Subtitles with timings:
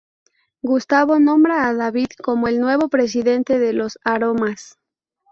[0.63, 4.79] Gustavo nombra a David como el nuevo presidente de los Aromas.